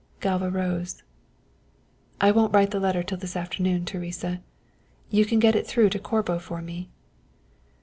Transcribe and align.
Galva 0.19 0.49
rose. 0.49 1.03
"I 2.19 2.31
won't 2.31 2.51
write 2.55 2.71
the 2.71 2.79
letter 2.79 3.03
till 3.03 3.19
this 3.19 3.35
afternoon, 3.35 3.85
Teresa. 3.85 4.41
You 5.11 5.25
can 5.27 5.37
get 5.37 5.55
it 5.55 5.67
through 5.67 5.91
to 5.91 5.99
Corbo 5.99 6.39
for 6.39 6.59
me?" 6.59 6.89